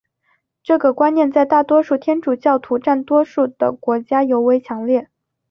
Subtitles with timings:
[0.63, 5.11] 这个观念在大多数天主教徒占多数的国家尤为强烈。